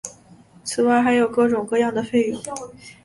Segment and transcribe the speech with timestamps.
[0.63, 2.41] 此外还有各种各样的费用。